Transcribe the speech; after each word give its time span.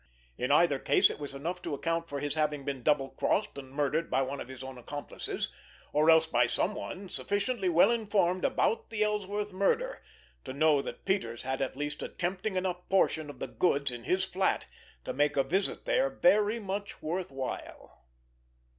In 0.35 0.51
either 0.51 0.79
case 0.79 1.11
it 1.11 1.19
was 1.19 1.35
enough 1.35 1.61
to 1.61 1.75
account 1.75 2.09
for 2.09 2.19
his 2.19 2.33
having 2.33 2.65
been 2.65 2.81
double 2.81 3.09
crossed 3.09 3.55
and 3.59 3.69
murdered 3.69 4.09
by 4.09 4.23
one 4.23 4.39
of 4.39 4.47
his 4.47 4.63
own 4.63 4.79
accomplices, 4.79 5.49
or 5.93 6.09
else 6.09 6.25
by 6.25 6.47
some 6.47 6.73
one 6.73 7.07
sufficiently 7.07 7.69
well 7.69 7.91
informed 7.91 8.43
about 8.43 8.89
the 8.89 9.03
Ellsworth 9.03 9.53
murder 9.53 10.01
to 10.43 10.53
know 10.53 10.81
that 10.81 11.05
Peters 11.05 11.43
had 11.43 11.61
at 11.61 11.77
least 11.77 12.01
a 12.01 12.09
tempting 12.09 12.55
enough 12.55 12.89
portion 12.89 13.29
of 13.29 13.37
the 13.37 13.45
"goods" 13.47 13.91
in 13.91 14.05
his 14.05 14.25
flat 14.25 14.65
to 15.05 15.13
make 15.13 15.37
a 15.37 15.43
visit 15.43 15.85
there 15.85 16.09
very 16.09 16.59
much 16.59 17.03
worth 17.03 17.29
while. 17.31 18.05